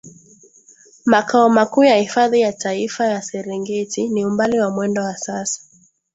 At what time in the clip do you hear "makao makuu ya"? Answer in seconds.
1.05-1.97